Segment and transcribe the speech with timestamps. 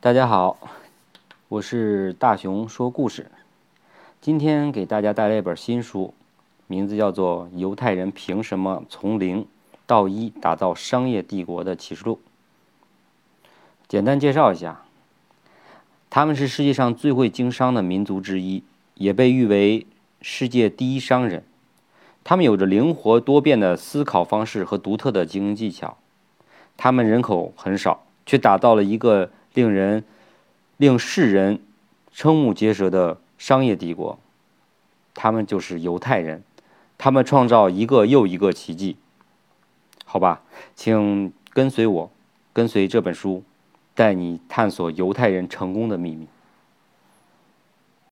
[0.00, 0.56] 大家好，
[1.48, 3.32] 我是大熊说故事。
[4.20, 6.14] 今天给大家带来一本新书，
[6.68, 9.44] 名字叫做《犹太人凭什么从零
[9.88, 12.20] 到一打造商业帝国的启示录》。
[13.88, 14.84] 简单介绍一下，
[16.08, 18.62] 他们是世界上最会经商的民族之一，
[18.94, 19.84] 也被誉为
[20.22, 21.42] 世界第一商人。
[22.22, 25.96] 他们有着灵活多变的思考方式和独特的经营技巧。
[26.76, 29.32] 他们人口很少，却打造了一个。
[29.54, 30.04] 令人
[30.76, 31.60] 令世人
[32.14, 34.18] 瞠目结舌的商业帝国，
[35.14, 36.42] 他们就是犹太人，
[36.96, 38.96] 他们创造一个又一个奇迹。
[40.04, 40.42] 好吧，
[40.74, 42.10] 请跟随我，
[42.52, 43.42] 跟随这本书，
[43.94, 46.26] 带你探索犹太人成功的秘密。